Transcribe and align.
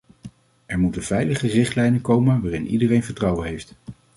Er 0.65 0.79
moeten 0.79 1.03
veilige 1.03 1.47
richtlijnen 1.47 2.01
komen 2.01 2.41
waarin 2.41 2.67
iedereen 2.67 3.03
vertrouwen 3.03 3.47
heeft. 3.47 3.73